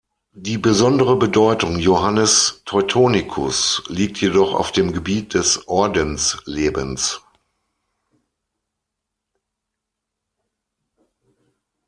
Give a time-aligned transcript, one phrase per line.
[0.33, 7.21] Die besondere Bedeutung Johannes Teutonicus’ liegt jedoch auf dem Gebiet des Ordenslebens.